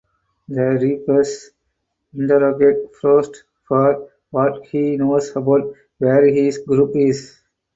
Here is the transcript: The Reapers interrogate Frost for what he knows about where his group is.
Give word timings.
The 0.49 0.79
Reapers 0.81 1.51
interrogate 2.15 2.95
Frost 2.99 3.43
for 3.67 4.09
what 4.31 4.65
he 4.65 4.97
knows 4.97 5.29
about 5.35 5.75
where 5.99 6.25
his 6.25 6.57
group 6.57 6.95
is. 6.95 7.37